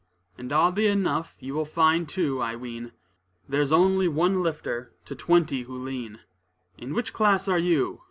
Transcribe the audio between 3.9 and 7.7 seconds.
one lifter to twenty who lean. In which class are